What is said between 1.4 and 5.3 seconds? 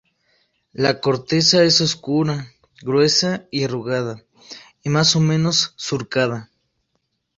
es oscura, gruesa y arrugada, y más o